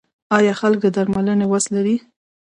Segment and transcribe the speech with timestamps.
[0.37, 1.95] آیا خلک د درملنې وس لري؟